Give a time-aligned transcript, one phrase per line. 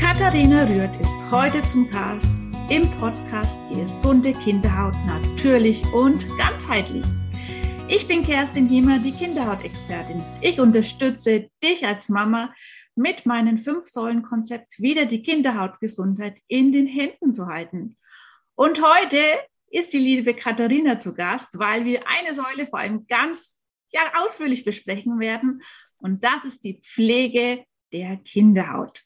[0.00, 2.34] Katharina Rührt ist heute zum Gast
[2.70, 7.04] im Podcast Gesunde Kinderhaut natürlich und ganzheitlich.
[7.86, 10.22] Ich bin Kerstin Hiemer, die Kinderhautexpertin.
[10.40, 12.54] Ich unterstütze dich als Mama
[12.94, 17.98] mit meinem Fünf-Säulen-Konzept wieder die Kinderhautgesundheit in den Händen zu halten.
[18.54, 19.18] Und heute
[19.70, 23.60] ist die liebe Katharina zu Gast, weil wir eine Säule vor allem ganz
[23.90, 25.60] ja, ausführlich besprechen werden.
[25.98, 29.04] Und das ist die Pflege der Kinderhaut.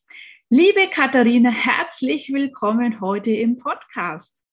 [0.57, 4.45] Liebe Katharina, herzlich willkommen heute im Podcast.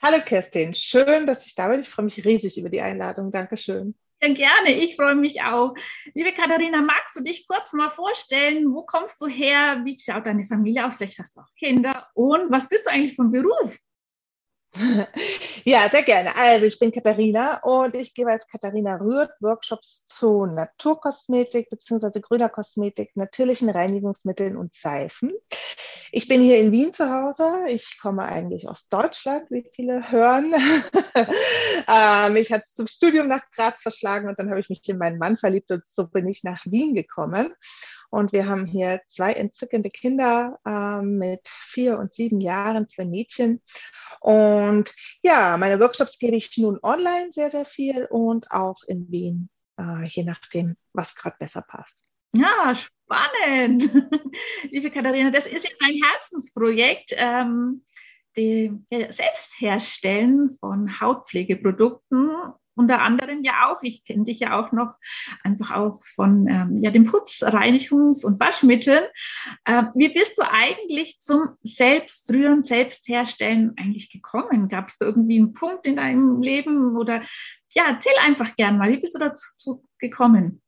[0.00, 1.80] Hallo Kerstin, schön, dass ich da bin.
[1.80, 3.32] Ich freue mich riesig über die Einladung.
[3.32, 3.96] Dankeschön.
[4.22, 5.74] Ja, gerne, ich freue mich auch.
[6.14, 8.72] Liebe Katharina, magst du dich kurz mal vorstellen?
[8.72, 9.80] Wo kommst du her?
[9.82, 10.94] Wie schaut deine Familie aus?
[10.94, 12.06] Vielleicht hast du auch Kinder.
[12.14, 13.76] Und was bist du eigentlich vom Beruf?
[15.64, 16.36] Ja, sehr gerne.
[16.36, 22.20] Also ich bin Katharina und ich gebe als Katharina Rührt Workshops zu Naturkosmetik bzw.
[22.20, 25.32] grüner Kosmetik, natürlichen Reinigungsmitteln und Seifen.
[26.16, 27.66] Ich bin hier in Wien zu Hause.
[27.68, 30.50] Ich komme eigentlich aus Deutschland, wie viele hören.
[31.14, 35.18] ähm, ich hatte zum Studium nach Graz verschlagen und dann habe ich mich in meinen
[35.18, 37.52] Mann verliebt und so bin ich nach Wien gekommen.
[38.08, 43.60] Und wir haben hier zwei entzückende Kinder äh, mit vier und sieben Jahren, zwei Mädchen.
[44.20, 49.50] Und ja, meine Workshops gebe ich nun online sehr, sehr viel und auch in Wien,
[49.78, 52.05] äh, je nachdem, was gerade besser passt.
[52.36, 53.90] Ja, spannend.
[54.70, 57.14] Liebe Katharina, das ist ja ein Herzensprojekt.
[57.16, 57.82] Ähm,
[58.36, 62.30] die Selbstherstellen von Hautpflegeprodukten
[62.78, 64.96] unter anderem ja auch, ich kenne dich ja auch noch
[65.42, 69.04] einfach auch von ähm, ja, den Putzreinigungs- und Waschmitteln.
[69.64, 74.68] Äh, wie bist du eigentlich zum Selbstrühren, Selbstherstellen eigentlich gekommen?
[74.68, 77.22] Gab es da irgendwie einen Punkt in deinem Leben oder
[77.72, 80.60] ja, erzähl einfach gern mal, wie bist du dazu gekommen?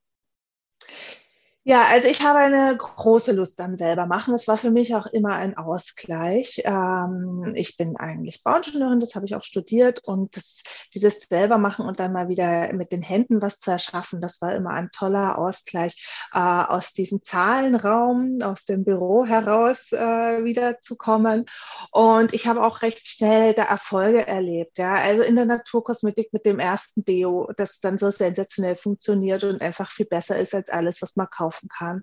[1.69, 4.35] Ja, also ich habe eine große Lust am selbermachen.
[4.35, 6.63] Es war für mich auch immer ein Ausgleich.
[6.65, 10.63] Ähm, ich bin eigentlich Bauingenieurin, das habe ich auch studiert und das,
[10.95, 14.71] dieses selbermachen und dann mal wieder mit den Händen was zu erschaffen, das war immer
[14.71, 21.45] ein toller Ausgleich äh, aus diesem Zahlenraum, aus dem Büro heraus äh, wiederzukommen.
[21.91, 24.79] Und ich habe auch recht schnell da Erfolge erlebt.
[24.79, 29.61] Ja, also in der Naturkosmetik mit dem ersten Deo, das dann so sensationell funktioniert und
[29.61, 32.03] einfach viel besser ist als alles, was man kauft kaufen kann.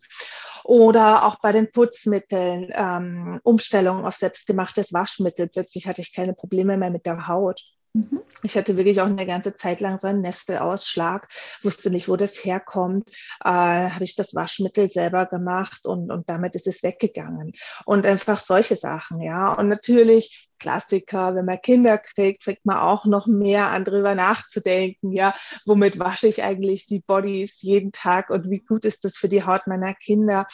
[0.63, 5.47] Oder auch bei den Putzmitteln, ähm, Umstellung auf selbstgemachtes Waschmittel.
[5.47, 7.61] Plötzlich hatte ich keine Probleme mehr mit der Haut.
[7.94, 8.21] Mhm.
[8.44, 11.29] Ich hatte wirklich auch eine ganze Zeit lang so einen Nestelausschlag,
[11.63, 13.09] wusste nicht, wo das herkommt.
[13.44, 17.53] Äh, Habe ich das Waschmittel selber gemacht und, und damit ist es weggegangen.
[17.85, 19.53] Und einfach solche Sachen, ja.
[19.53, 25.11] Und natürlich Klassiker, wenn man Kinder kriegt, fängt man auch noch mehr an drüber nachzudenken,
[25.11, 25.35] ja,
[25.66, 29.44] womit wasche ich eigentlich die Bodies jeden Tag und wie gut ist das für die
[29.44, 30.47] Haut meiner Kinder,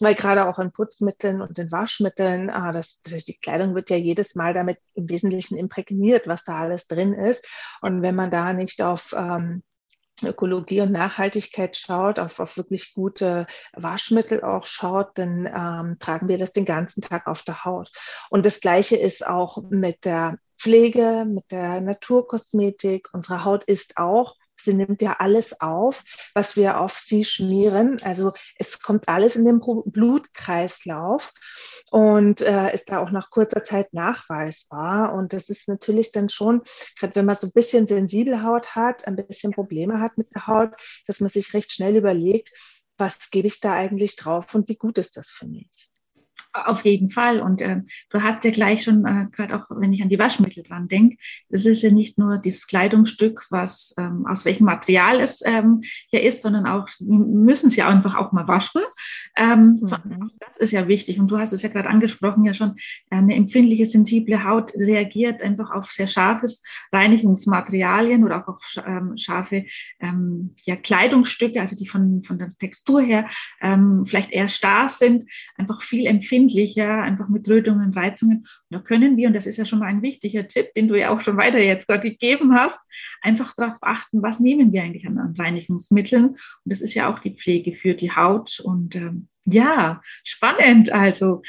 [0.00, 4.34] weil gerade auch in Putzmitteln und in Waschmitteln, ah, das, die Kleidung wird ja jedes
[4.34, 7.46] Mal damit im Wesentlichen imprägniert, was da alles drin ist.
[7.80, 9.62] Und wenn man da nicht auf ähm,
[10.28, 16.38] Ökologie und Nachhaltigkeit schaut, auf, auf wirklich gute Waschmittel auch schaut, dann ähm, tragen wir
[16.38, 17.90] das den ganzen Tag auf der Haut.
[18.30, 23.08] Und das Gleiche ist auch mit der Pflege, mit der Naturkosmetik.
[23.12, 26.02] Unsere Haut ist auch Sie nimmt ja alles auf,
[26.34, 28.00] was wir auf sie schmieren.
[28.02, 31.32] Also es kommt alles in den Blutkreislauf
[31.90, 35.14] und äh, ist da auch nach kurzer Zeit nachweisbar.
[35.14, 36.62] Und das ist natürlich dann schon,
[36.98, 40.46] gerade wenn man so ein bisschen sensible Haut hat, ein bisschen Probleme hat mit der
[40.46, 40.74] Haut,
[41.06, 42.50] dass man sich recht schnell überlegt,
[42.96, 45.91] was gebe ich da eigentlich drauf und wie gut ist das für mich?
[46.54, 47.40] Auf jeden Fall.
[47.40, 47.80] Und äh,
[48.10, 51.16] du hast ja gleich schon, äh, gerade auch wenn ich an die Waschmittel dran denke,
[51.48, 55.80] das ist ja nicht nur dieses Kleidungsstück, was ähm, aus welchem Material es ähm,
[56.10, 58.82] ja ist, sondern auch müssen sie einfach auch mal waschen.
[59.34, 60.30] Ähm, mhm.
[60.40, 61.18] Das ist ja wichtig.
[61.18, 62.74] Und du hast es ja gerade angesprochen, ja schon,
[63.08, 66.62] eine empfindliche, sensible Haut reagiert einfach auf sehr scharfes
[66.92, 69.64] Reinigungsmaterialien oder auch auf ähm, scharfe
[70.00, 73.26] ähm, ja, Kleidungsstücke, also die von, von der Textur her
[73.62, 75.24] ähm, vielleicht eher starr sind,
[75.56, 78.38] einfach viel empfindlicher empfindlicher, einfach mit Rötungen, Reizungen.
[78.38, 80.98] Und da können wir, und das ist ja schon mal ein wichtiger Tipp, den du
[80.98, 82.80] ja auch schon weiter jetzt gerade gegeben hast,
[83.20, 86.30] einfach darauf achten, was nehmen wir eigentlich an Reinigungsmitteln.
[86.30, 90.92] Und das ist ja auch die Pflege für die Haut und ähm, ja, spannend.
[90.92, 91.42] Also,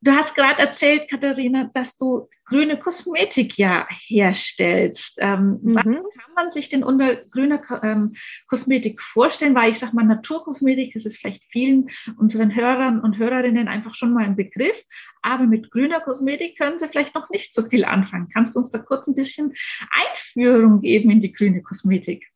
[0.00, 5.16] du hast gerade erzählt, Katharina, dass du grüne Kosmetik ja herstellst.
[5.18, 5.74] Ähm, mhm.
[5.74, 8.14] Was kann man sich denn unter grüner ähm,
[8.46, 9.54] Kosmetik vorstellen?
[9.54, 11.88] Weil ich sage mal, Naturkosmetik, das ist vielleicht vielen
[12.18, 14.84] unseren Hörern und Hörerinnen einfach schon mal ein Begriff.
[15.22, 18.28] Aber mit grüner Kosmetik können sie vielleicht noch nicht so viel anfangen.
[18.32, 19.54] Kannst du uns da kurz ein bisschen
[19.90, 22.33] Einführung geben in die grüne Kosmetik?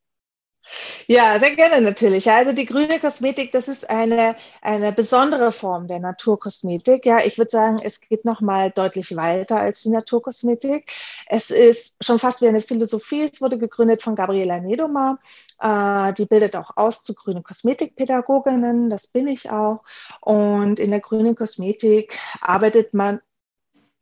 [1.06, 2.31] Ja, sehr gerne natürlich.
[2.31, 7.06] Also die grüne Kosmetik, das ist eine, eine besondere Form der Naturkosmetik.
[7.06, 10.91] Ja, ich würde sagen, es geht nochmal deutlich weiter als die Naturkosmetik.
[11.26, 13.31] Es ist schon fast wie eine Philosophie.
[13.32, 15.19] Es wurde gegründet von Gabriela Nedoma.
[15.61, 18.91] Äh, die bildet auch aus zu grünen Kosmetikpädagoginnen.
[18.91, 19.82] Das bin ich auch.
[20.21, 23.21] Und in der grünen Kosmetik arbeitet man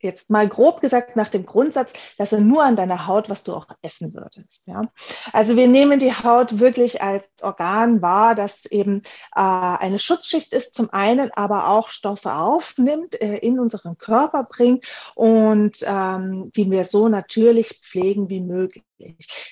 [0.07, 3.55] jetzt mal grob gesagt nach dem Grundsatz, dass er nur an deiner Haut, was du
[3.55, 4.63] auch essen würdest.
[4.67, 4.89] Ja?
[5.33, 9.03] Also wir nehmen die Haut wirklich als Organ wahr, das eben
[9.35, 14.87] äh, eine Schutzschicht ist zum einen, aber auch Stoffe aufnimmt, äh, in unseren Körper bringt
[15.15, 18.85] und ähm, die wir so natürlich pflegen wie möglich.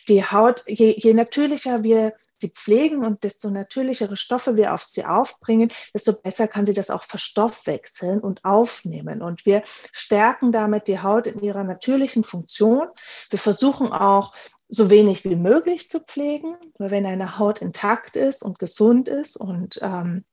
[0.09, 5.05] Die Haut, je, je natürlicher wir sie pflegen und desto natürlichere Stoffe wir auf sie
[5.05, 9.23] aufbringen, desto besser kann sie das auch verstoffwechseln und aufnehmen.
[9.23, 12.89] Und wir stärken damit die Haut in ihrer natürlichen Funktion.
[13.31, 14.35] Wir versuchen auch
[14.69, 19.37] so wenig wie möglich zu pflegen, weil wenn eine Haut intakt ist und gesund ist
[19.37, 20.25] und ähm,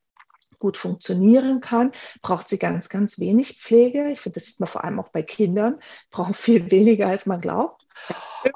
[0.62, 4.12] gut funktionieren kann, braucht sie ganz, ganz wenig Pflege.
[4.12, 5.80] Ich finde, das sieht man vor allem auch bei Kindern,
[6.12, 7.81] brauchen viel weniger, als man glaubt.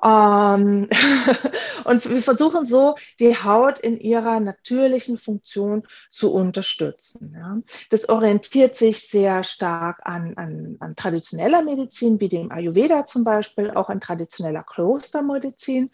[0.03, 0.89] Ähm,
[1.83, 7.35] und wir versuchen so, die Haut in ihrer natürlichen Funktion zu unterstützen.
[7.37, 7.57] Ja.
[7.89, 13.71] Das orientiert sich sehr stark an, an, an traditioneller Medizin, wie dem Ayurveda zum Beispiel,
[13.71, 15.91] auch an traditioneller Klostermedizin,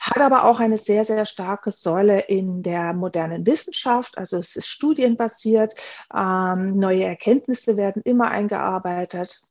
[0.00, 4.18] hat aber auch eine sehr, sehr starke Säule in der modernen Wissenschaft.
[4.18, 5.74] Also es ist studienbasiert,
[6.14, 9.42] ähm, neue Erkenntnisse werden immer eingearbeitet.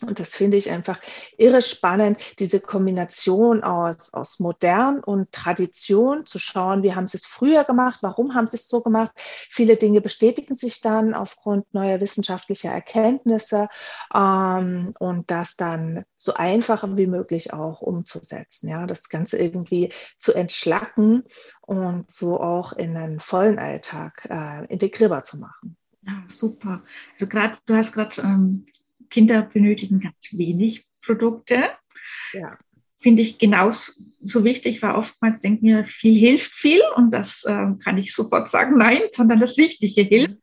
[0.00, 1.00] Und das finde ich einfach
[1.38, 7.26] irre spannend, diese Kombination aus, aus modern und Tradition zu schauen, wie haben sie es
[7.26, 9.12] früher gemacht, warum haben sie es so gemacht.
[9.50, 13.68] Viele Dinge bestätigen sich dann aufgrund neuer wissenschaftlicher Erkenntnisse
[14.12, 18.68] ähm, und das dann so einfach wie möglich auch umzusetzen.
[18.68, 21.24] Ja, das Ganze irgendwie zu entschlacken
[21.60, 25.76] und so auch in einen vollen Alltag äh, integrierbar zu machen.
[26.06, 26.82] Ja, super.
[27.12, 28.66] Also gerade, du hast gerade ähm,
[29.14, 31.70] Kinder benötigen ganz wenig Produkte.
[32.32, 32.58] Ja.
[32.98, 33.92] Finde ich genauso
[34.42, 38.76] wichtig, weil oftmals denken wir, viel hilft viel und das äh, kann ich sofort sagen,
[38.76, 40.38] nein, sondern das Richtige hilft.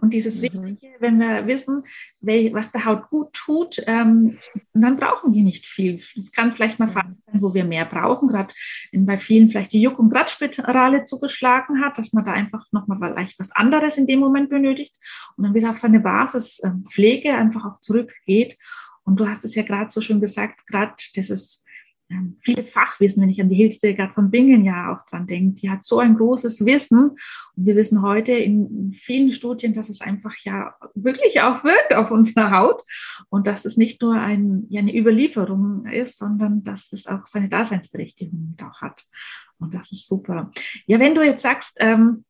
[0.00, 0.60] Und dieses mhm.
[0.60, 1.84] Richtige, wenn wir wissen,
[2.20, 4.38] was der Haut gut tut, ähm,
[4.72, 6.02] dann brauchen wir nicht viel.
[6.16, 8.52] Es kann vielleicht mal Phasen sein, wo wir mehr brauchen, gerade
[8.92, 13.38] bei vielen vielleicht die Juck- und Gradspirale zugeschlagen hat, dass man da einfach nochmal vielleicht
[13.38, 14.94] was anderes in dem Moment benötigt
[15.36, 16.84] und dann wieder auf seine Basis ähm,
[17.24, 18.58] einfach auch zurückgeht.
[19.04, 21.62] Und du hast es ja gerade so schön gesagt, gerade dieses
[22.10, 25.70] ähm, viele Fachwissen, wenn ich an die Hildegard von Bingen ja auch dran denke, die
[25.70, 27.10] hat so ein großes Wissen
[27.56, 32.10] und wir wissen heute in vielen Studien, dass es einfach ja wirklich auch wirkt auf
[32.10, 32.82] unsere Haut
[33.30, 37.48] und dass es nicht nur ein, ja, eine Überlieferung ist, sondern dass es auch seine
[37.48, 39.02] Daseinsberechtigung auch hat.
[39.58, 40.50] Und das ist super.
[40.86, 42.24] Ja, wenn du jetzt sagst, ähm,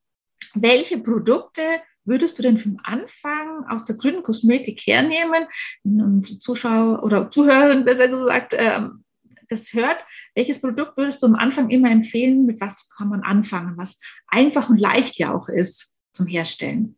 [0.55, 1.63] welche Produkte
[2.05, 5.47] würdest du denn vom Anfang aus der grünen Kosmetik hernehmen?
[5.83, 9.04] Unsere Zuschauer oder Zuhörer besser gesagt, ähm,
[9.49, 9.99] das hört,
[10.35, 12.47] welches Produkt würdest du am Anfang immer empfehlen?
[12.47, 13.99] Mit was kann man anfangen, was
[14.29, 16.97] einfach und leicht ja auch ist zum Herstellen?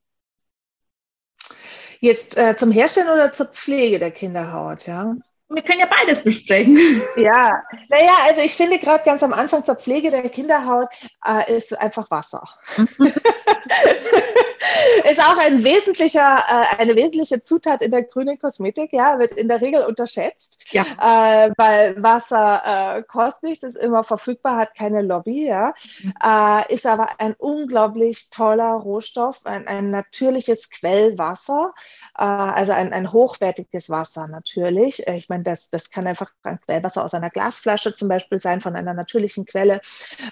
[2.00, 5.16] Jetzt äh, zum Herstellen oder zur Pflege der Kinderhaut, ja?
[5.48, 6.76] Wir können ja beides besprechen.
[7.16, 10.88] Ja, naja, also ich finde gerade ganz am Anfang zur Pflege der Kinderhaut
[11.24, 12.42] äh, ist einfach Wasser.
[15.10, 19.48] ist auch ein wesentlicher, äh, eine wesentliche Zutat in der grünen Kosmetik, ja, wird in
[19.48, 20.84] der Regel unterschätzt, ja.
[21.46, 26.14] äh, weil Wasser äh, kostet nichts, ist immer verfügbar, hat keine Lobby, ja, mhm.
[26.22, 31.72] äh, ist aber ein unglaublich toller Rohstoff, ein, ein natürliches Quellwasser,
[32.16, 35.06] äh, also ein, ein hochwertiges Wasser natürlich.
[35.06, 38.60] Äh, ich meine, das, das kann einfach ein Quellwasser aus einer Glasflasche zum Beispiel sein,
[38.60, 39.80] von einer natürlichen Quelle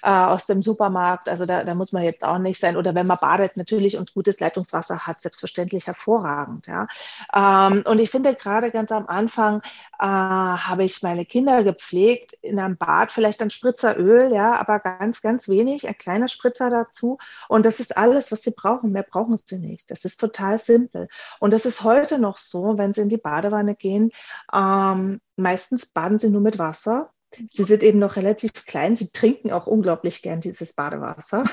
[0.03, 1.29] äh, aus dem Supermarkt.
[1.29, 2.77] Also da, da muss man jetzt auch nicht sein.
[2.77, 6.67] Oder wenn man badet natürlich und gutes Leitungswasser hat, selbstverständlich hervorragend.
[6.67, 6.87] Ja.
[7.35, 9.63] Ähm, und ich finde gerade ganz am Anfang
[9.99, 15.23] äh, habe ich meine Kinder gepflegt in einem Bad, vielleicht ein Spritzeröl, ja, aber ganz,
[15.23, 17.19] ganz wenig, ein kleiner Spritzer dazu.
[17.49, 18.93] Und das ist alles, was sie brauchen.
[18.93, 19.91] Mehr brauchen sie nicht.
[19.91, 21.09] Das ist total simpel.
[21.41, 24.11] Und das ist heute noch so, wenn Sie in die Badewanne gehen,
[24.53, 27.11] ähm, meistens baden Sie nur mit Wasser.
[27.51, 28.97] Sie sind eben noch relativ klein.
[28.97, 31.45] Sie trinken auch unglaublich gern dieses Badewasser.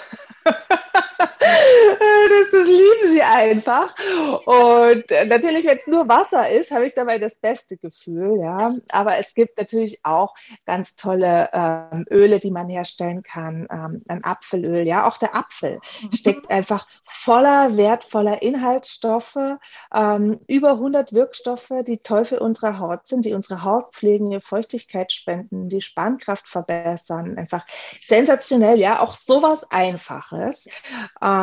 [2.30, 3.96] das, das lieben sie einfach.
[4.46, 8.76] Und natürlich, wenn es nur Wasser ist, habe ich dabei das beste Gefühl, ja.
[8.92, 10.34] Aber es gibt natürlich auch
[10.66, 13.68] ganz tolle ähm, Öle, die man herstellen kann.
[13.72, 15.08] Ähm, ein Apfelöl, ja.
[15.08, 16.14] Auch der Apfel mhm.
[16.14, 19.58] steckt einfach voller wertvoller Inhaltsstoffe,
[19.94, 24.42] ähm, über 100 Wirkstoffe, die toll für unsere Haut sind, die unsere Haut pflegen, ihr
[24.42, 27.38] Feuchtigkeit spenden, die Spannkraft verbessern.
[27.38, 27.66] Einfach
[28.02, 29.00] sensationell, ja.
[29.00, 30.68] Auch sowas Einfaches.
[31.22, 31.41] Ähm,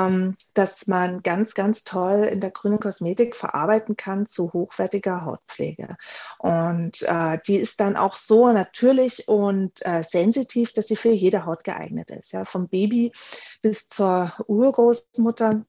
[0.54, 5.96] dass man ganz, ganz toll in der grünen Kosmetik verarbeiten kann zu hochwertiger Hautpflege.
[6.38, 11.44] Und äh, die ist dann auch so natürlich und äh, sensitiv, dass sie für jede
[11.44, 12.32] Haut geeignet ist.
[12.32, 13.12] Ja, vom Baby
[13.62, 15.64] bis zur Urgroßmutter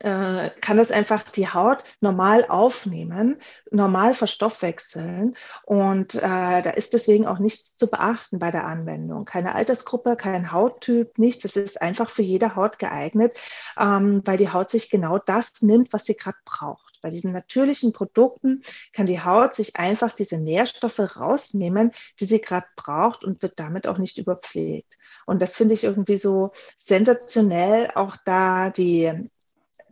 [0.00, 7.26] äh, kann das einfach die Haut normal aufnehmen, normal verstoffwechseln und äh, da ist deswegen
[7.26, 9.24] auch nichts zu beachten bei der Anwendung.
[9.24, 11.44] Keine Altersgruppe, kein Hauttyp, nichts.
[11.44, 13.34] Es ist einfach für jede Haut geeignet,
[13.78, 16.98] ähm, weil die Haut sich genau das nimmt, was sie gerade braucht.
[17.02, 22.66] Bei diesen natürlichen Produkten kann die Haut sich einfach diese Nährstoffe rausnehmen, die sie gerade
[22.76, 24.98] braucht und wird damit auch nicht überpflegt.
[25.26, 29.30] Und das finde ich irgendwie so sensationell, auch da die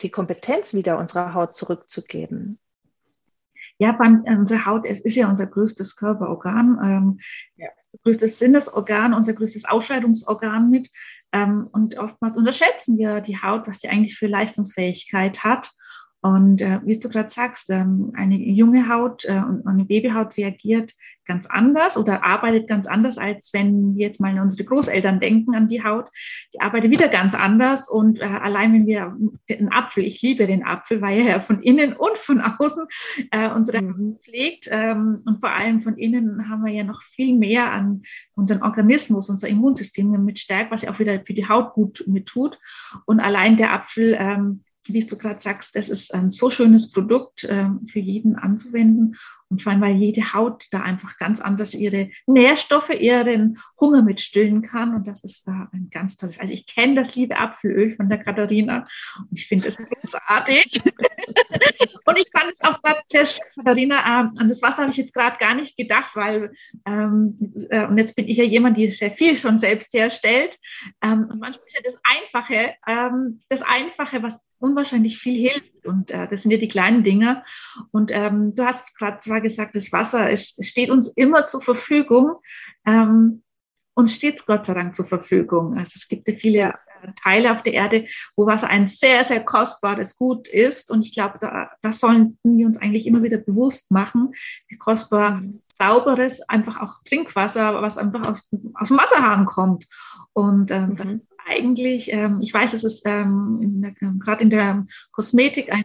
[0.02, 2.58] die Kompetenz wieder unserer Haut zurückzugeben.
[3.78, 7.20] Ja, allem unsere Haut es ist ja unser größtes Körperorgan, ähm,
[7.56, 7.68] ja.
[8.02, 10.90] größtes Sinnesorgan, unser größtes Ausscheidungsorgan mit.
[11.32, 15.70] Ähm, und oftmals unterschätzen wir die Haut, was sie eigentlich für Leistungsfähigkeit hat.
[16.20, 20.94] Und äh, wie du gerade sagst, ähm, eine junge Haut äh, und eine Babyhaut reagiert
[21.28, 25.54] ganz anders oder arbeitet ganz anders, als wenn wir jetzt mal an unsere Großeltern denken,
[25.54, 26.08] an die Haut.
[26.54, 27.88] Die arbeitet wieder ganz anders.
[27.88, 29.14] Und äh, allein wenn wir
[29.48, 32.86] den Apfel, ich liebe den Apfel, weil er von innen und von außen
[33.30, 33.88] äh, unsere mhm.
[33.90, 34.68] Haut pflegt.
[34.70, 38.02] Ähm, und vor allem von innen haben wir ja noch viel mehr an
[38.34, 42.26] unseren Organismus, unser Immunsystem mit stärkt, was ja auch wieder für die Haut gut mit
[42.26, 42.58] tut.
[43.04, 47.44] Und allein der Apfel ähm, wie du gerade sagst, das ist ein so schönes Produkt
[47.44, 49.16] äh, für jeden anzuwenden.
[49.50, 54.62] Und vor allem, weil jede Haut da einfach ganz anders ihre Nährstoffe, ihren Hunger mitstillen
[54.62, 54.94] kann.
[54.94, 56.38] Und das ist da ein ganz tolles.
[56.38, 58.84] Also ich kenne das liebe Apfelöl von der Katharina
[59.18, 60.82] und ich finde es großartig.
[62.04, 64.98] und ich fand es auch gerade sehr schön, Katharina, äh, an das Wasser habe ich
[64.98, 66.52] jetzt gerade gar nicht gedacht, weil,
[66.86, 67.38] ähm,
[67.70, 70.58] äh, und jetzt bin ich ja jemand, die sehr viel schon selbst herstellt.
[71.02, 75.72] Ähm, und manchmal ist ja das Einfache, ähm, das Einfache, was unwahrscheinlich viel hilft.
[75.88, 77.42] Und äh, das sind ja die kleinen Dinge.
[77.90, 82.36] Und ähm, du hast gerade zwar gesagt, das Wasser es steht uns immer zur Verfügung.
[82.86, 83.42] Ähm,
[83.94, 85.76] uns steht Gott sei Dank zur Verfügung.
[85.76, 89.44] Also es gibt ja viele äh, Teile auf der Erde, wo Wasser ein sehr, sehr
[89.44, 90.92] kostbares Gut ist.
[90.92, 94.34] Und ich glaube, da, das sollten wir uns eigentlich immer wieder bewusst machen,
[94.78, 95.42] kostbar
[95.74, 99.86] sauberes, einfach auch Trinkwasser, was einfach aus, aus dem Wasserhahn kommt.
[100.32, 105.84] Und ähm, mhm eigentlich, ähm, ich weiß, es ist ähm, gerade in der Kosmetik ein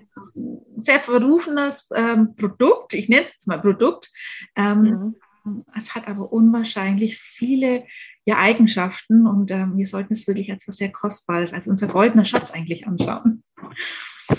[0.78, 2.94] sehr verrufenes ähm, Produkt.
[2.94, 4.12] Ich nenne es jetzt mal Produkt.
[4.56, 5.16] Ähm,
[5.46, 5.66] mhm.
[5.76, 7.86] Es hat aber unwahrscheinlich viele
[8.26, 12.26] ja, Eigenschaften und ähm, wir sollten es wirklich als was sehr Kostbares, als unser goldener
[12.26, 13.44] Schatz eigentlich anschauen.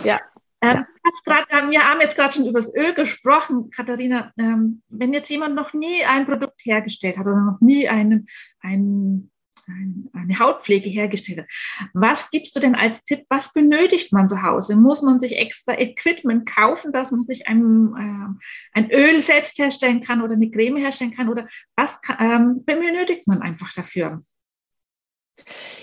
[0.04, 0.18] Ja,
[0.62, 0.84] ähm,
[1.26, 4.32] grad, wir haben jetzt gerade schon über das Öl gesprochen, Katharina.
[4.36, 8.28] Wenn jetzt jemand noch nie ein Produkt hergestellt hat oder noch nie einen,
[8.60, 9.30] einen
[9.66, 11.46] eine Hautpflege hergestellt hat.
[11.92, 13.24] Was gibst du denn als Tipp?
[13.28, 14.76] Was benötigt man zu Hause?
[14.76, 20.00] Muss man sich extra Equipment kaufen, dass man sich ein, äh, ein Öl selbst herstellen
[20.00, 21.28] kann oder eine Creme herstellen kann?
[21.28, 24.22] Oder was ähm, benötigt man einfach dafür?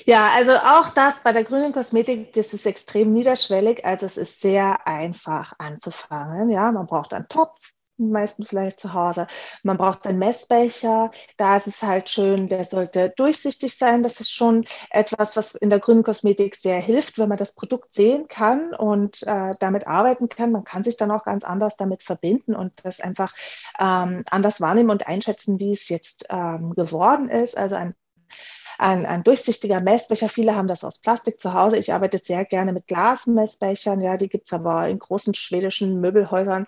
[0.06, 3.86] Ja, also auch das bei der grünen Kosmetik, das ist extrem niederschwellig.
[3.86, 6.50] Also es ist sehr einfach anzufangen.
[6.50, 7.60] Ja, man braucht einen Topf,
[8.10, 9.28] meisten vielleicht zu Hause.
[9.64, 11.12] Man braucht einen Messbecher.
[11.38, 14.04] Da ist es halt schön, der sollte durchsichtig sein.
[14.04, 17.94] Das ist schon etwas, was in der grünen Kosmetik sehr hilft, wenn man das Produkt
[17.94, 20.52] sehen kann und äh, damit arbeiten kann.
[20.52, 23.34] Man kann sich dann auch ganz anders damit verbinden und das einfach
[23.80, 27.58] ähm, anders wahrnehmen und einschätzen, wie es jetzt ähm, geworden ist.
[27.58, 27.96] Also ein
[28.78, 30.30] ein, ein durchsichtiger Messbecher.
[30.30, 31.78] Viele haben das aus Plastik zu Hause.
[31.78, 34.02] Ich arbeite sehr gerne mit Glasmessbechern.
[34.02, 36.66] Ja, die gibt's aber in großen schwedischen Möbelhäusern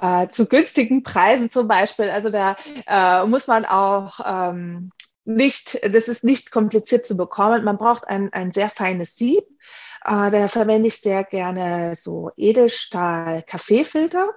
[0.00, 2.10] äh, zu günstigen Preisen zum Beispiel.
[2.10, 4.90] Also da äh, muss man auch ähm,
[5.24, 7.64] nicht, das ist nicht kompliziert zu bekommen.
[7.64, 9.44] Man braucht ein, ein sehr feines Sieb.
[10.04, 14.30] Äh, da verwende ich sehr gerne so Edelstahl-Kaffeefilter.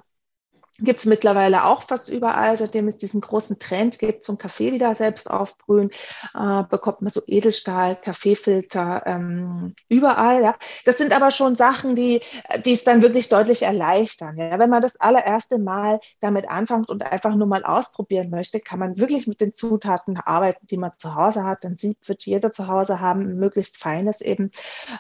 [0.82, 4.94] Gibt es mittlerweile auch fast überall, seitdem es diesen großen Trend gibt zum Kaffee wieder
[4.96, 5.92] selbst aufbrühen,
[6.34, 10.44] äh, bekommt man so Edelstahl, Kaffeefilter ähm, überall.
[10.44, 10.56] Ja.
[10.86, 12.22] Das sind aber schon Sachen, die
[12.66, 14.38] die es dann wirklich deutlich erleichtern.
[14.38, 14.60] Ja.
[14.60, 18.98] Wenn man das allererste Mal damit anfängt und einfach nur mal ausprobieren möchte, kann man
[18.98, 21.66] wirklich mit den Zutaten arbeiten, die man zu Hause hat.
[21.66, 24.52] Ein Sieb wird jeder zu Hause haben, möglichst feines eben.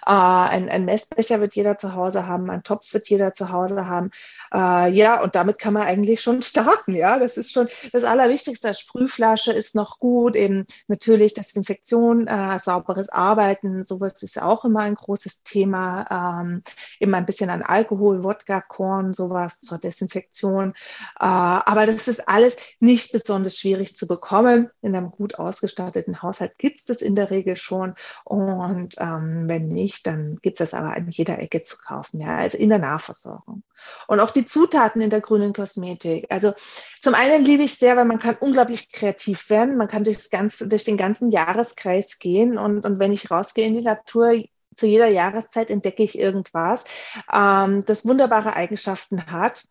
[0.05, 3.87] Äh, ein, ein Messbecher wird jeder zu Hause haben, ein Topf wird jeder zu Hause
[3.87, 4.11] haben.
[4.53, 6.95] Äh, ja, und damit kann man eigentlich schon starten.
[6.95, 8.73] Ja, das ist schon das Allerwichtigste.
[8.73, 14.95] Sprühflasche ist noch gut, eben natürlich Desinfektion, äh, sauberes Arbeiten, sowas ist auch immer ein
[14.95, 16.41] großes Thema.
[16.41, 16.63] Ähm,
[16.99, 20.73] eben ein bisschen an Alkohol, Wodka, Korn, sowas zur Desinfektion.
[21.19, 24.69] Äh, aber das ist alles nicht besonders schwierig zu bekommen.
[24.81, 27.95] In einem gut ausgestatteten Haushalt gibt es das in der Regel schon.
[28.23, 32.21] Und ähm, wenn nicht, dann gibt es das aber an jeder Ecke zu kaufen.
[32.21, 33.63] Ja, also in der Nahversorgung.
[34.07, 36.27] Und auch die Zutaten in der grünen Kosmetik.
[36.29, 36.53] Also
[37.01, 39.77] zum einen liebe ich sehr, weil man kann unglaublich kreativ werden.
[39.77, 42.57] Man kann durchs ganze, durch den ganzen Jahreskreis gehen.
[42.57, 44.43] Und, und wenn ich rausgehe in die Natur,
[44.75, 46.83] zu jeder Jahreszeit entdecke ich irgendwas,
[47.31, 49.65] ähm, das wunderbare Eigenschaften hat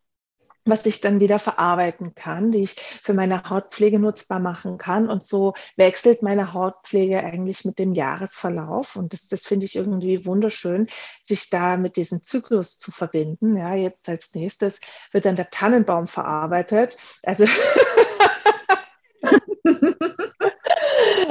[0.65, 5.09] was ich dann wieder verarbeiten kann, die ich für meine Hautpflege nutzbar machen kann.
[5.09, 8.97] Und so wechselt meine Hautpflege eigentlich mit dem Jahresverlauf.
[8.97, 10.89] Und das, das finde ich irgendwie wunderschön,
[11.25, 13.57] sich da mit diesem Zyklus zu verbinden.
[13.57, 14.81] Ja, jetzt als nächstes
[15.13, 16.97] wird dann der Tannenbaum verarbeitet.
[17.23, 17.45] Also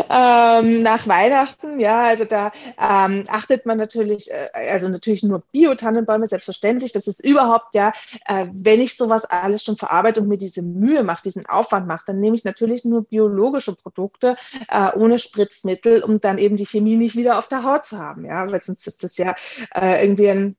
[0.10, 6.28] ähm, nach Weihnachten, ja, also da ähm, achtet man natürlich, äh, also natürlich nur Bio-Tannenbäume,
[6.28, 6.92] selbstverständlich.
[6.94, 7.94] Das ist überhaupt, ja,
[8.26, 12.04] äh, wenn ich sowas alles schon verarbeite und mir diese Mühe mache, diesen Aufwand mache,
[12.08, 14.36] dann nehme ich natürlich nur biologische Produkte
[14.70, 18.26] äh, ohne Spritzmittel, um dann eben die Chemie nicht wieder auf der Haut zu haben,
[18.26, 19.36] ja, weil sonst ist das ja
[19.76, 20.56] äh, irgendwie ein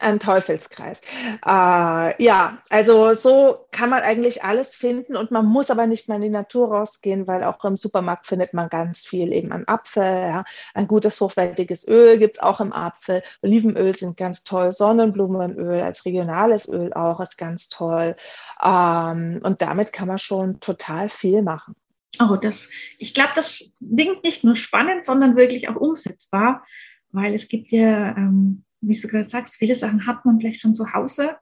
[0.00, 1.00] ein Teufelskreis.
[1.46, 6.16] Äh, ja, also so kann man eigentlich alles finden und man muss aber nicht mal
[6.16, 10.02] in die Natur rausgehen, weil auch im Supermarkt findet man ganz viel eben an Apfel.
[10.02, 10.44] Ja.
[10.74, 13.22] Ein gutes, hochwertiges Öl gibt's auch im Apfel.
[13.42, 14.72] Olivenöl sind ganz toll.
[14.72, 18.16] Sonnenblumenöl als regionales Öl auch ist ganz toll.
[18.62, 21.74] Ähm, und damit kann man schon total viel machen.
[22.20, 22.68] Oh, das,
[22.98, 26.64] ich glaube, das klingt nicht nur spannend, sondern wirklich auch umsetzbar,
[27.10, 30.74] weil es gibt ja ähm, wie du gerade sagst, viele Sachen hat man vielleicht schon
[30.74, 31.36] zu Hause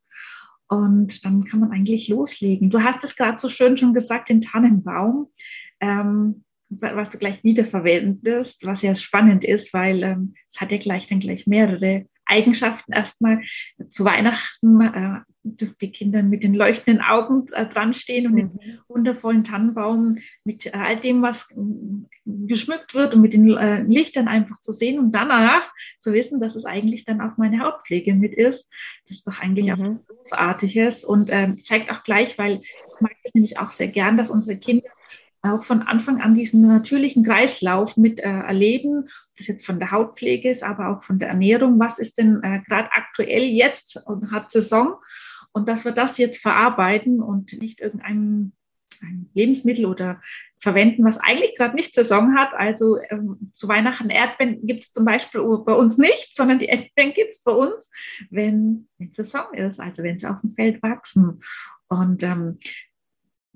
[0.69, 2.71] und dann kann man eigentlich loslegen.
[2.71, 5.29] Du hast es gerade so schön schon gesagt, den Tannenbaum,
[5.81, 11.09] ähm, was du gleich wiederverwendest, was ja spannend ist, weil ähm, es hat ja gleich
[11.09, 12.93] dann gleich mehrere Eigenschaften.
[12.93, 13.43] Erstmal
[13.91, 18.37] zu Weihnachten äh, die Kinder mit den leuchtenden Augen äh, dran stehen und mhm.
[18.37, 21.57] den wundervollen Tannenbaum mit äh, all dem, was äh,
[22.27, 26.57] geschmückt wird und mit den äh, Lichtern einfach zu sehen und danach zu wissen, dass
[26.57, 28.71] es eigentlich dann auch meine Hautpflege mit ist.
[29.09, 29.99] Das ist doch eigentlich mhm.
[29.99, 34.17] auch Großartiges und ähm, zeigt auch gleich, weil ich mag es nämlich auch sehr gern,
[34.19, 34.91] dass unsere Kinder
[35.43, 40.51] auch von Anfang an diesen natürlichen Kreislauf mit äh, erleben, das jetzt von der Hautpflege
[40.51, 41.79] ist, aber auch von der Ernährung.
[41.79, 44.97] Was ist denn äh, gerade aktuell jetzt und hat Saison?
[45.53, 48.53] Und dass wir das jetzt verarbeiten und nicht irgendein
[49.03, 50.21] ein Lebensmittel oder
[50.59, 52.53] verwenden, was eigentlich gerade nicht Saison hat.
[52.53, 57.15] Also ähm, zu Weihnachten Erdbeeren gibt es zum Beispiel bei uns nicht, sondern die Erdbeeren
[57.15, 57.91] gibt es bei uns,
[58.31, 61.41] wenn, wenn Saison ist, also wenn sie auf dem Feld wachsen.
[61.89, 62.59] Und ähm,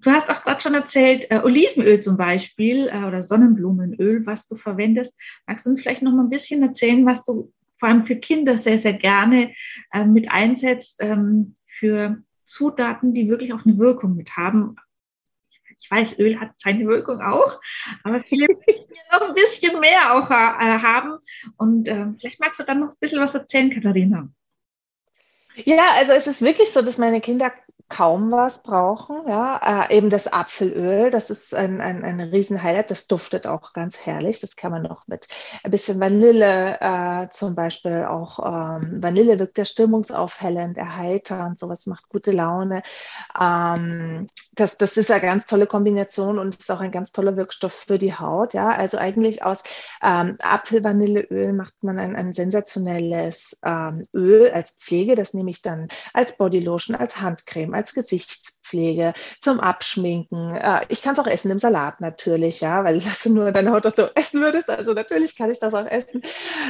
[0.04, 4.54] Du hast auch gerade schon erzählt, äh, Olivenöl zum Beispiel äh, oder Sonnenblumenöl, was du
[4.54, 5.14] verwendest.
[5.46, 8.58] Magst du uns vielleicht noch mal ein bisschen erzählen, was du vor allem für Kinder
[8.58, 9.54] sehr, sehr gerne
[9.92, 14.76] äh, mit einsetzt ähm, für Zutaten, die wirklich auch eine Wirkung mit haben?
[15.78, 17.58] Ich weiß, Öl hat seine Wirkung auch,
[18.02, 21.18] aber viele möchten noch ein bisschen mehr auch äh, haben.
[21.56, 24.28] Und äh, vielleicht magst du dann noch ein bisschen was erzählen, Katharina.
[25.56, 27.52] Ja, also es ist wirklich so, dass meine Kinder
[27.88, 29.28] kaum was brauchen.
[29.28, 32.90] Ja, äh, eben das Apfelöl, das ist ein, ein, ein Riesenhighlight.
[32.90, 34.40] Das duftet auch ganz herrlich.
[34.40, 35.28] Das kann man noch mit
[35.62, 38.38] ein bisschen Vanille äh, zum Beispiel auch.
[38.38, 42.82] Ähm, Vanille wirkt ja stimmungsaufhellend, erheiternd, sowas macht gute Laune.
[43.40, 47.72] Ähm, das, das ist eine ganz tolle Kombination und ist auch ein ganz toller Wirkstoff
[47.86, 48.54] für die Haut.
[48.54, 49.62] Ja, also eigentlich aus
[50.02, 55.14] ähm, Apfelvanilleöl macht man ein, ein sensationelles ähm, Öl als Pflege.
[55.16, 60.56] Das nehme ich dann als Bodylotion, als Handcreme, als Gesichtspflege, zum Abschminken.
[60.56, 63.84] Äh, ich kann es auch essen im Salat natürlich, ja, weil das nur deine Haut,
[63.84, 64.70] dass du essen würdest.
[64.70, 66.22] Also natürlich kann ich das auch essen.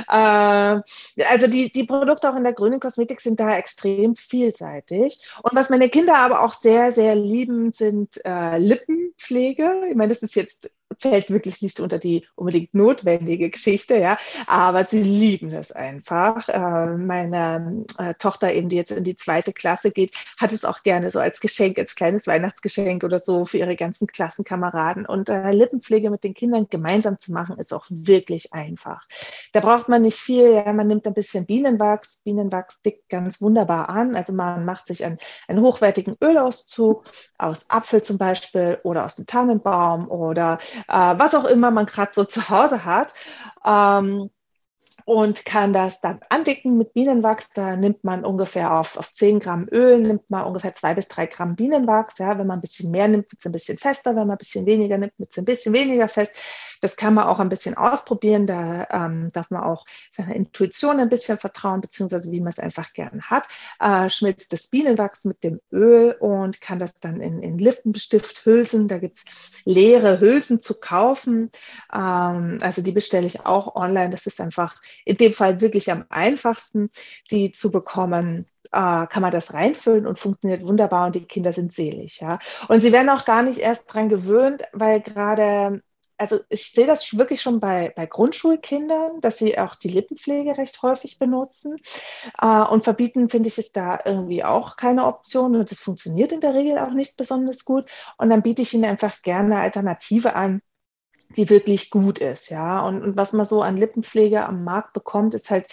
[0.08, 0.80] Äh,
[1.28, 5.20] also die, die Produkte auch in der grünen Kosmetik sind da extrem vielseitig.
[5.42, 9.88] Und was meine Kinder aber auch sehr, sehr lieben, sind äh, Lippenpflege.
[9.90, 14.84] Ich meine, das ist jetzt fällt wirklich nicht unter die unbedingt notwendige Geschichte, ja, aber
[14.84, 16.48] sie lieben es einfach.
[16.48, 20.82] Äh, meine äh, Tochter eben, die jetzt in die zweite Klasse geht, hat es auch
[20.82, 25.06] gerne so als Geschenk, als kleines Weihnachtsgeschenk oder so für ihre ganzen Klassenkameraden.
[25.06, 29.06] Und äh, Lippenpflege mit den Kindern gemeinsam zu machen, ist auch wirklich einfach.
[29.52, 32.18] Da braucht man nicht viel, ja, man nimmt ein bisschen Bienenwachs.
[32.24, 34.16] Bienenwachs dickt ganz wunderbar an.
[34.16, 37.04] Also man macht sich einen, einen hochwertigen Ölauszug
[37.38, 42.12] aus Apfel zum Beispiel oder aus dem Tannenbaum oder äh, was auch immer man gerade
[42.14, 43.14] so zu Hause hat.
[43.64, 44.30] Ähm,
[45.06, 47.50] und kann das dann andicken mit Bienenwachs.
[47.50, 51.26] Da nimmt man ungefähr auf, auf 10 Gramm Öl, nimmt man ungefähr zwei bis drei
[51.26, 52.18] Gramm Bienenwachs.
[52.18, 54.10] Ja, wenn man ein bisschen mehr nimmt, wird es ein bisschen fester.
[54.10, 56.32] Wenn man ein bisschen weniger nimmt, wird es ein bisschen weniger fest.
[56.84, 58.46] Das kann man auch ein bisschen ausprobieren.
[58.46, 62.92] Da ähm, darf man auch seiner Intuition ein bisschen vertrauen, beziehungsweise wie man es einfach
[62.92, 63.48] gern hat.
[63.80, 68.86] Äh, schmilzt das Bienenwachs mit dem Öl und kann das dann in, in Lippenstift hülsen.
[68.86, 69.24] Da gibt es
[69.64, 71.50] leere Hülsen zu kaufen.
[71.90, 74.10] Ähm, also die bestelle ich auch online.
[74.10, 76.90] Das ist einfach in dem Fall wirklich am einfachsten,
[77.30, 81.72] die zu bekommen äh, kann man das reinfüllen und funktioniert wunderbar und die Kinder sind
[81.72, 82.20] selig.
[82.20, 82.40] Ja.
[82.68, 85.80] Und sie werden auch gar nicht erst dran gewöhnt, weil gerade
[86.16, 90.82] also ich sehe das wirklich schon bei, bei Grundschulkindern, dass sie auch die Lippenpflege recht
[90.82, 91.76] häufig benutzen.
[92.40, 95.56] Äh, und verbieten, finde ich, ist da irgendwie auch keine Option.
[95.56, 97.86] Und das funktioniert in der Regel auch nicht besonders gut.
[98.16, 100.62] Und dann biete ich ihnen einfach gerne eine Alternative an,
[101.36, 102.50] die wirklich gut ist.
[102.50, 105.68] Ja, und, und was man so an Lippenpflege am Markt bekommt, ist halt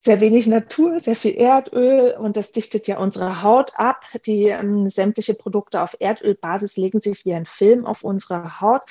[0.00, 4.04] sehr wenig Natur, sehr viel Erdöl und das dichtet ja unsere Haut ab.
[4.26, 8.82] Die ähm, sämtliche Produkte auf Erdölbasis legen sich wie ein Film auf unsere Haut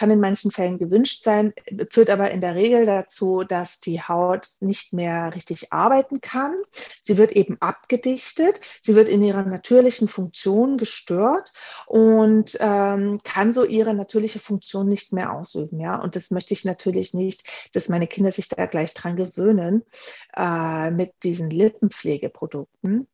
[0.00, 1.52] kann in manchen Fällen gewünscht sein,
[1.90, 6.54] führt aber in der Regel dazu, dass die Haut nicht mehr richtig arbeiten kann.
[7.02, 11.52] Sie wird eben abgedichtet, sie wird in ihrer natürlichen Funktion gestört
[11.86, 15.78] und ähm, kann so ihre natürliche Funktion nicht mehr ausüben.
[15.78, 19.82] Ja, und das möchte ich natürlich nicht, dass meine Kinder sich da gleich dran gewöhnen
[20.34, 23.06] äh, mit diesen Lippenpflegeprodukten.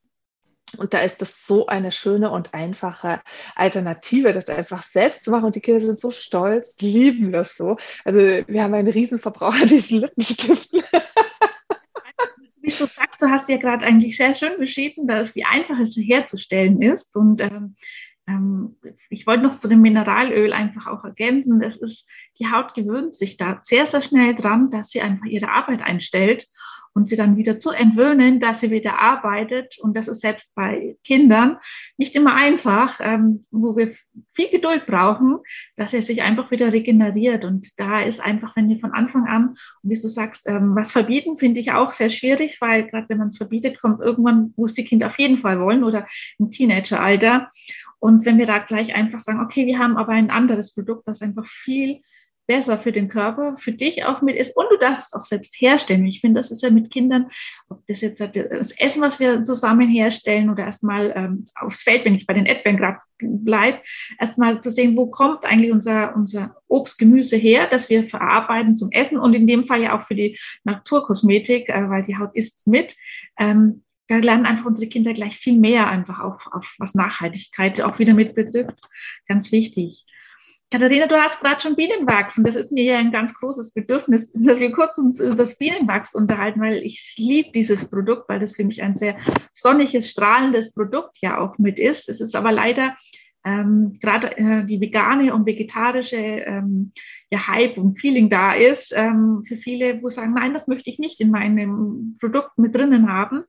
[0.77, 3.21] Und da ist das so eine schöne und einfache
[3.55, 5.45] Alternative, das einfach selbst zu machen.
[5.45, 7.77] Und die Kinder sind so stolz, lieben das so.
[8.05, 10.83] Also wir haben einen Riesenverbrauch an diesen Lippenstiften.
[12.61, 15.97] Wie du sagst, du hast ja gerade eigentlich sehr schön beschrieben, dass, wie einfach es
[15.97, 17.15] herzustellen ist.
[17.15, 17.77] Und ähm,
[19.09, 21.61] ich wollte noch zu dem Mineralöl einfach auch ergänzen.
[21.61, 22.09] Das ist,
[22.39, 26.49] die Haut gewöhnt sich da sehr, sehr schnell dran, dass sie einfach ihre Arbeit einstellt
[26.97, 29.77] und sie dann wieder zu entwöhnen, dass sie wieder arbeitet.
[29.81, 31.59] Und das ist selbst bei Kindern
[31.99, 33.93] nicht immer einfach, ähm, wo wir
[34.33, 35.39] viel Geduld brauchen,
[35.77, 37.45] dass er sich einfach wieder regeneriert.
[37.45, 40.93] Und da ist einfach, wenn wir von Anfang an, und wie du sagst, ähm, was
[40.93, 44.73] verbieten, finde ich auch sehr schwierig, weil gerade wenn man es verbietet, kommt irgendwann, es
[44.73, 46.09] die Kinder auf jeden Fall wollen oder
[46.39, 47.51] im Teenageralter.
[47.99, 51.23] Und wenn wir da gleich einfach sagen, okay, wir haben aber ein anderes Produkt, das
[51.23, 52.01] einfach viel
[52.47, 55.61] besser für den Körper, für dich auch mit ist und du darfst es auch selbst
[55.61, 56.07] herstellen.
[56.07, 57.29] Ich finde, das ist ja mit Kindern,
[57.69, 62.15] ob das jetzt das Essen, was wir zusammen herstellen oder erstmal ähm, aufs Feld, wenn
[62.15, 63.81] ich bei den Erdbeeren gerade bleibe,
[64.21, 68.93] erstmal zu sehen, wo kommt eigentlich unser, unser Obst, Gemüse her, das wir verarbeiten zum
[68.93, 72.67] Essen und in dem Fall ja auch für die Naturkosmetik, äh, weil die Haut isst
[72.67, 72.95] mit.
[73.39, 77.99] Ähm, da lernen einfach unsere Kinder gleich viel mehr einfach auch auf was Nachhaltigkeit auch
[77.99, 78.79] wieder mit betrifft.
[79.27, 80.05] Ganz wichtig.
[80.69, 84.31] Katharina, du hast gerade schon Bienenwachs und das ist mir ja ein ganz großes Bedürfnis,
[84.35, 88.57] dass wir kurz uns über das Bienenwachs unterhalten, weil ich liebe dieses Produkt, weil das
[88.57, 89.16] für mich ein sehr
[89.53, 92.09] sonniges, strahlendes Produkt ja auch mit ist.
[92.09, 92.97] Es ist aber leider
[93.45, 96.92] ähm, gerade äh, die vegane und vegetarische ähm,
[97.31, 100.99] ja, Hype und Feeling da ist, ähm, für viele, wo sagen, nein, das möchte ich
[100.99, 103.45] nicht in meinem Produkt mit drinnen haben,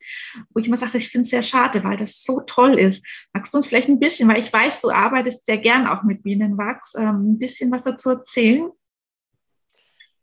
[0.50, 3.06] wo ich immer sage, ich finde es sehr schade, weil das so toll ist.
[3.34, 6.24] Magst du uns vielleicht ein bisschen, weil ich weiß, du arbeitest sehr gern auch mit
[6.24, 8.70] Bienenwachs, ähm, ein bisschen was dazu erzählen?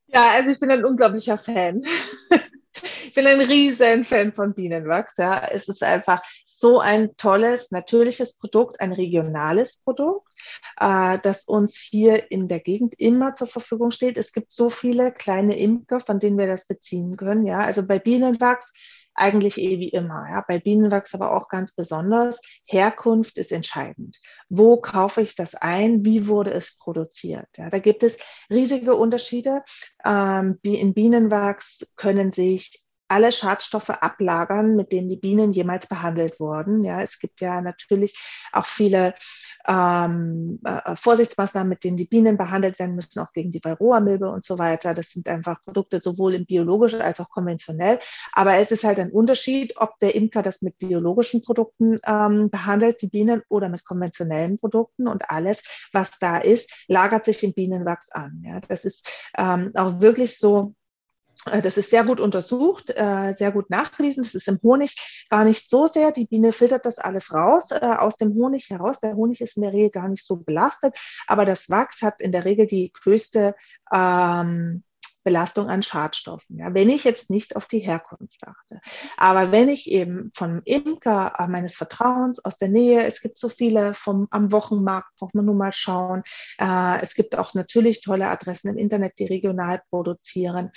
[0.08, 1.82] Ja, also ich bin ein unglaublicher Fan.
[2.82, 5.16] ich bin ein riesen Fan von Bienenwachs.
[5.16, 5.46] Ja.
[5.50, 10.26] Es ist einfach so ein tolles, natürliches Produkt, ein regionales Produkt,
[10.80, 14.16] äh, das uns hier in der Gegend immer zur Verfügung steht.
[14.16, 17.44] Es gibt so viele kleine Imker, von denen wir das beziehen können.
[17.46, 18.72] Ja, also bei Bienenwachs
[19.14, 20.26] eigentlich eh wie immer.
[20.28, 20.44] Ja.
[20.46, 22.40] Bei Bienenwachs aber auch ganz besonders.
[22.66, 24.18] Herkunft ist entscheidend.
[24.48, 26.04] Wo kaufe ich das ein?
[26.04, 27.48] Wie wurde es produziert?
[27.56, 28.18] Ja, da gibt es
[28.50, 29.62] riesige Unterschiede.
[30.04, 36.84] Ähm, in Bienenwachs können sich alle Schadstoffe ablagern, mit denen die Bienen jemals behandelt wurden.
[36.84, 38.18] Ja, es gibt ja natürlich
[38.52, 39.14] auch viele
[39.66, 44.44] ähm, äh, Vorsichtsmaßnahmen, mit denen die Bienen behandelt werden müssen, auch gegen die Varroa-Milbe und
[44.44, 44.94] so weiter.
[44.94, 47.98] Das sind einfach Produkte sowohl im biologischen als auch konventionell.
[48.32, 53.02] Aber es ist halt ein Unterschied, ob der Imker das mit biologischen Produkten ähm, behandelt,
[53.02, 55.08] die Bienen, oder mit konventionellen Produkten.
[55.08, 58.42] Und alles, was da ist, lagert sich im Bienenwachs an.
[58.44, 60.83] Ja, das ist ähm, auch wirklich so äh,
[61.62, 64.22] das ist sehr gut untersucht, äh, sehr gut nachgewiesen.
[64.22, 66.12] Das ist im Honig gar nicht so sehr.
[66.12, 68.98] Die Biene filtert das alles raus, äh, aus dem Honig heraus.
[69.00, 72.32] Der Honig ist in der Regel gar nicht so belastet, aber das Wachs hat in
[72.32, 73.54] der Regel die größte
[73.92, 74.84] ähm,
[75.24, 76.58] Belastung an Schadstoffen.
[76.58, 78.80] Ja, wenn ich jetzt nicht auf die Herkunft achte.
[79.16, 83.94] Aber wenn ich eben vom Imker meines Vertrauens aus der Nähe, es gibt so viele
[83.94, 86.22] vom, am Wochenmarkt, braucht man nur mal schauen.
[86.58, 90.70] Äh, es gibt auch natürlich tolle Adressen im Internet, die regional produzieren.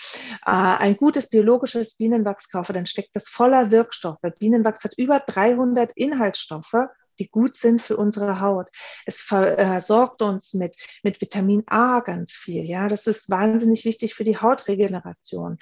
[0.45, 4.21] Äh, ein gutes biologisches Bienenwachs kaufe, dann steckt das voller Wirkstoffe.
[4.39, 6.87] Bienenwachs hat über 300 Inhaltsstoffe
[7.19, 8.69] die gut sind für unsere Haut.
[9.05, 12.65] Es versorgt uns mit, mit Vitamin A ganz viel.
[12.65, 15.57] Ja, das ist wahnsinnig wichtig für die Hautregeneration.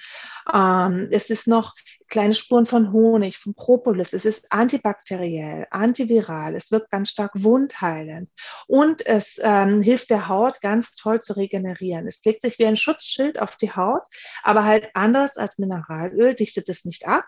[0.52, 1.74] Ähm, es ist noch
[2.08, 4.12] kleine Spuren von Honig, von Propolis.
[4.12, 6.54] Es ist antibakteriell, antiviral.
[6.54, 8.30] Es wirkt ganz stark wundheilend
[8.66, 12.06] und es ähm, hilft der Haut ganz toll zu regenerieren.
[12.06, 14.02] Es legt sich wie ein Schutzschild auf die Haut,
[14.42, 17.24] aber halt anders als Mineralöl dichtet es nicht ab,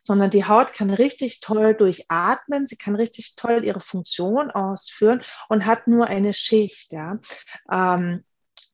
[0.00, 2.66] sondern die Haut kann richtig toll durchatmen.
[2.66, 6.92] Sie kann richtig toll ihre Funktion ausführen und hat nur eine Schicht.
[6.92, 7.18] Ja.
[7.70, 8.24] Ähm,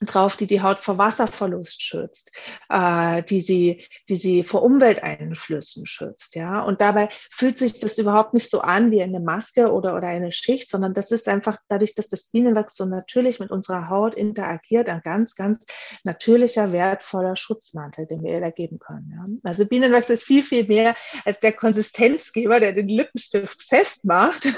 [0.06, 2.32] drauf, die die Haut vor Wasserverlust schützt,
[2.68, 6.62] äh, die sie, die sie vor Umwelteinflüssen schützt, ja.
[6.62, 10.32] Und dabei fühlt sich das überhaupt nicht so an wie eine Maske oder oder eine
[10.32, 14.88] Schicht, sondern das ist einfach dadurch, dass das Bienenwachs so natürlich mit unserer Haut interagiert,
[14.88, 15.64] ein ganz, ganz
[16.02, 19.12] natürlicher, wertvoller Schutzmantel, den wir ihr da geben können.
[19.12, 19.50] Ja?
[19.50, 24.48] Also Bienenwachs ist viel, viel mehr als der Konsistenzgeber, der den Lippenstift festmacht.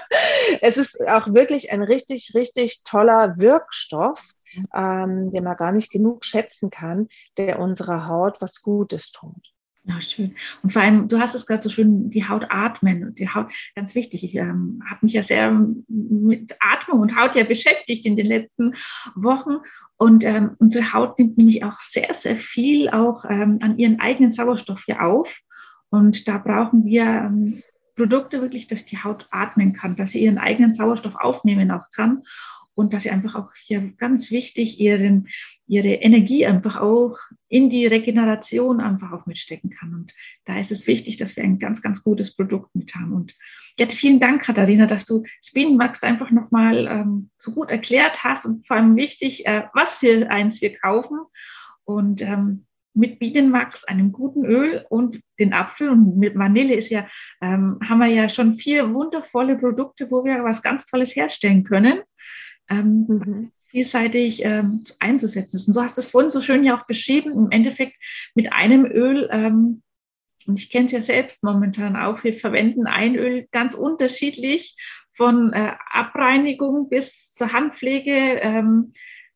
[0.60, 4.22] es ist auch wirklich ein richtig, richtig toller Wirkstoff
[4.74, 9.52] ähm, den man gar nicht genug schätzen kann, der unserer Haut was Gutes tut.
[9.88, 10.34] Ja, schön.
[10.62, 13.14] Und vor allem, du hast es gerade so schön, die Haut atmen.
[13.14, 14.24] Die Haut, ganz wichtig.
[14.24, 15.52] Ich ähm, habe mich ja sehr
[15.86, 18.74] mit Atmung und Haut ja beschäftigt in den letzten
[19.14, 19.58] Wochen.
[19.96, 24.32] Und ähm, unsere Haut nimmt nämlich auch sehr, sehr viel auch ähm, an ihren eigenen
[24.32, 25.38] Sauerstoff hier auf.
[25.88, 27.62] Und da brauchen wir ähm,
[27.94, 32.22] Produkte wirklich, dass die Haut atmen kann, dass sie ihren eigenen Sauerstoff aufnehmen auch kann
[32.76, 35.28] und dass sie einfach auch hier ganz wichtig ihren,
[35.66, 37.16] ihre Energie einfach auch
[37.48, 39.94] in die Regeneration einfach auch mitstecken kann.
[39.94, 40.12] Und
[40.44, 43.14] da ist es wichtig, dass wir ein ganz, ganz gutes Produkt mit haben.
[43.14, 43.34] Und
[43.80, 48.66] ja, vielen Dank, Katharina, dass du Spinmax einfach nochmal ähm, so gut erklärt hast und
[48.66, 51.18] vor allem wichtig, äh, was für eins wir kaufen.
[51.84, 57.06] Und ähm, mit Bienenwachs, einem guten Öl und den Apfel und mit Vanille ist ja,
[57.40, 62.00] ähm, haben wir ja schon vier wundervolle Produkte, wo wir was ganz Tolles herstellen können
[62.68, 63.52] ähm, mhm.
[63.66, 65.68] vielseitig ähm, einzusetzen ist.
[65.68, 67.96] Und du hast es vorhin so schön ja auch beschrieben, im Endeffekt
[68.34, 69.82] mit einem Öl, ähm,
[70.46, 74.76] und ich kenne es ja selbst momentan auch, wir verwenden ein Öl ganz unterschiedlich,
[75.16, 78.92] von äh, Abreinigung bis zur Handpflege ähm,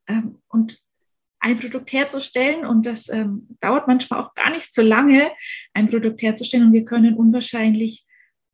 [0.06, 0.78] ähm, und
[1.40, 5.30] ein Produkt herzustellen und das ähm, dauert manchmal auch gar nicht so lange,
[5.72, 8.04] ein Produkt herzustellen und wir können unwahrscheinlich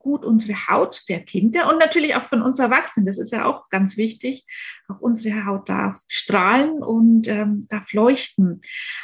[0.06, 3.68] gut unsere Haut der Kinder und natürlich auch von uns Erwachsenen, das ist ja auch
[3.70, 4.46] ganz wichtig,
[4.88, 8.62] auch unsere Haut darf strahlen und ähm, darf leuchten.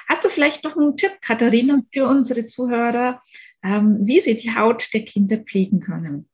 [0.09, 3.21] Hast du vielleicht noch einen Tipp, Katharina, für unsere Zuhörer,
[3.65, 6.29] ähm, wie sie die Haut der Kinder pflegen können?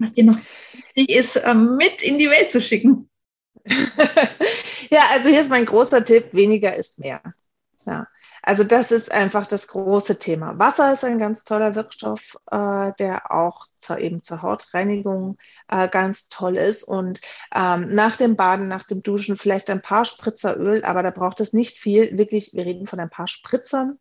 [0.00, 0.38] Was dir noch
[0.72, 3.08] wichtig ist, ähm, mit in die Welt zu schicken?
[4.90, 7.22] ja, also hier ist mein großer Tipp, weniger ist mehr.
[7.86, 8.08] Ja.
[8.42, 10.58] Also das ist einfach das große Thema.
[10.58, 15.38] Wasser ist ein ganz toller Wirkstoff, äh, der auch zur, eben zur Hautreinigung
[15.68, 16.82] äh, ganz toll ist.
[16.82, 17.20] Und
[17.54, 21.40] ähm, nach dem Baden, nach dem Duschen vielleicht ein paar Spritzer Öl, aber da braucht
[21.40, 22.18] es nicht viel.
[22.18, 23.98] Wirklich, wir reden von ein paar Spritzern.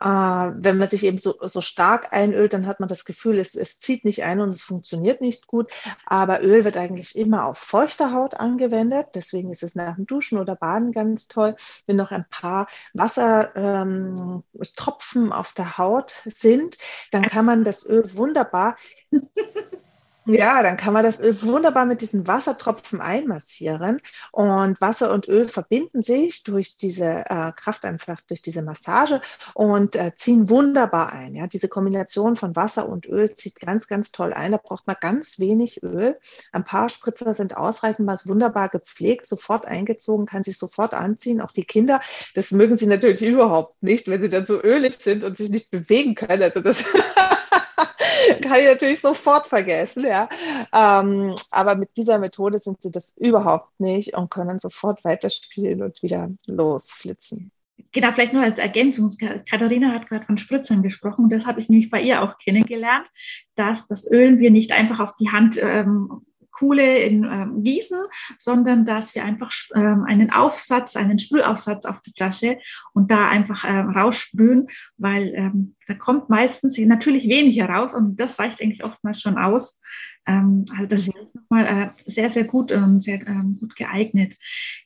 [0.00, 3.54] Äh, wenn man sich eben so, so stark einölt, dann hat man das Gefühl, es,
[3.54, 5.70] es zieht nicht ein und es funktioniert nicht gut.
[6.06, 9.08] Aber Öl wird eigentlich immer auf feuchter Haut angewendet.
[9.14, 11.56] Deswegen ist es nach dem Duschen oder Baden ganz toll.
[11.86, 16.78] Wenn noch ein paar Wassertropfen ähm, auf der Haut sind,
[17.10, 18.76] dann kann man das Öl wunderbar
[20.30, 24.02] Ja, dann kann man das Öl wunderbar mit diesen Wassertropfen einmassieren.
[24.30, 29.22] Und Wasser und Öl verbinden sich durch diese äh, Kraft einfach, durch diese Massage
[29.54, 31.34] und äh, ziehen wunderbar ein.
[31.34, 34.52] Ja, diese Kombination von Wasser und Öl zieht ganz, ganz toll ein.
[34.52, 36.18] Da braucht man ganz wenig Öl.
[36.52, 41.40] Ein paar Spritzer sind ausreichend, man ist wunderbar gepflegt, sofort eingezogen, kann sich sofort anziehen.
[41.40, 42.02] Auch die Kinder,
[42.34, 45.70] das mögen sie natürlich überhaupt nicht, wenn sie dann so ölig sind und sich nicht
[45.70, 46.42] bewegen können.
[46.42, 46.84] Also das
[48.42, 50.28] kann ich natürlich sofort vergessen, ja.
[50.72, 56.02] Ähm, aber mit dieser Methode sind sie das überhaupt nicht und können sofort weiterspielen und
[56.02, 57.50] wieder losflitzen.
[57.92, 59.10] Genau, vielleicht nur als Ergänzung.
[59.48, 61.30] Katharina hat gerade von Spritzern gesprochen.
[61.30, 63.06] Das habe ich nämlich bei ihr auch kennengelernt,
[63.54, 66.26] dass das Öl wir nicht einfach auf die Hand ähm,
[66.58, 68.00] Kuhle in ähm, Gießen,
[68.38, 72.58] sondern dass wir einfach ähm, einen Aufsatz, einen Sprühaufsatz auf die Flasche
[72.94, 78.38] und da einfach ähm, raussprühen, weil ähm, da kommt meistens natürlich weniger raus und das
[78.38, 79.80] reicht eigentlich oftmals schon aus.
[80.26, 84.36] Ähm, also das ist nochmal äh, sehr, sehr gut und sehr ähm, gut geeignet.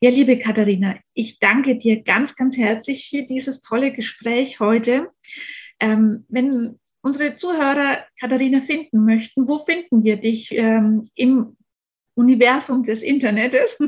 [0.00, 5.10] Ja, liebe Katharina, ich danke dir ganz, ganz herzlich für dieses tolle Gespräch heute.
[5.80, 11.56] Ähm, wenn unsere Zuhörer Katharina finden möchten, wo finden wir dich im
[12.14, 13.78] Universum des Internets?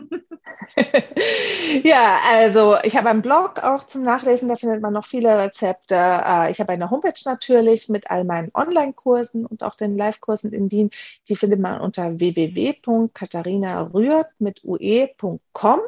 [1.82, 5.94] ja, also ich habe einen Blog auch zum Nachlesen, da findet man noch viele Rezepte.
[5.94, 10.70] Äh, ich habe eine Homepage natürlich mit all meinen Online-Kursen und auch den Live-Kursen in
[10.70, 10.90] Wien.
[11.28, 15.80] Die findet man unter www.katharinarührt mit ue.com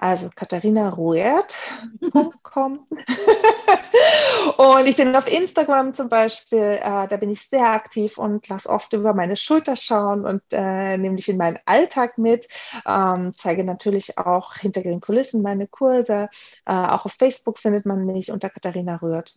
[0.00, 2.86] also katharinaruert.com.
[4.56, 8.70] und ich bin auf Instagram zum Beispiel, äh, da bin ich sehr aktiv und lasse
[8.70, 12.48] oft über meine Schulter schauen und äh, nehme dich in meinen Alltag mit.
[12.86, 16.30] Ähm, zeige natürlich auch hinter den Kulissen meine Kurse.
[16.64, 19.34] Äh, auch auf Facebook findet man mich unter Katharina Rührt.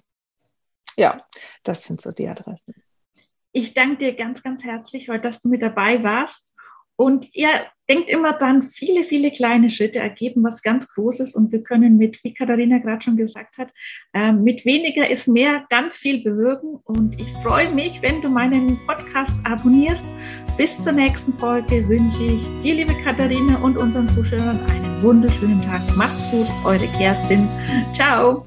[0.95, 1.26] Ja,
[1.63, 2.73] das sind so die Adressen.
[3.52, 6.53] Ich danke dir ganz, ganz herzlich, heute, dass du mit dabei warst.
[6.95, 7.49] Und ja,
[7.89, 12.23] denkt immer dann, viele, viele kleine Schritte ergeben was ganz Großes und wir können mit,
[12.23, 13.69] wie Katharina gerade schon gesagt hat,
[14.13, 16.79] äh, mit weniger ist mehr ganz viel bewirken.
[16.86, 20.06] Und ich freue mich, wenn du meinen Podcast abonnierst.
[20.58, 25.82] Bis zur nächsten Folge wünsche ich dir, liebe Katharina, und unseren Zuschauern einen wunderschönen Tag.
[25.97, 27.47] Macht's gut, eure Kerstin.
[27.93, 28.41] Ciao.